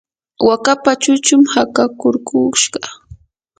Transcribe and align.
wakapa 0.47 0.91
chuchun 1.01 1.41
hakakurkushqa. 1.53 2.81